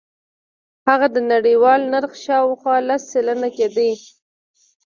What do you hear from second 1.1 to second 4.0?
د نړیوال نرخ شاوخوا لس سلنه کېده.